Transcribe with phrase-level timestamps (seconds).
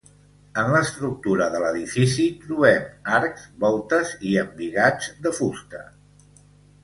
[0.59, 5.83] En l'estructura de l'edifici trobem arcs, voltes i embigats de fusta.